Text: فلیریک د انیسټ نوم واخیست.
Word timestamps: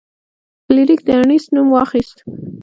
فلیریک 0.65 1.01
د 1.07 1.09
انیسټ 1.21 1.47
نوم 1.55 1.67
واخیست. 1.71 2.17